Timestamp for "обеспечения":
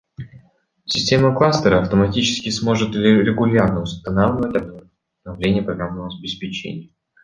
6.17-6.89